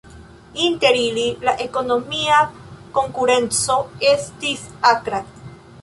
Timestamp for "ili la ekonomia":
1.01-2.39